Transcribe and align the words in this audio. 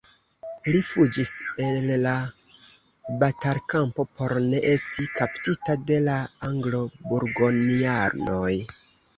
Li 0.67 0.77
fuĝis 0.85 1.33
el 1.65 1.89
la 2.05 2.13
batalkampo 3.25 4.05
por 4.21 4.33
ne 4.47 4.63
esti 4.73 5.05
kaptita 5.21 5.77
de 5.93 5.99
la 6.09 6.17
anglo-burgonjanoj. 6.51 8.55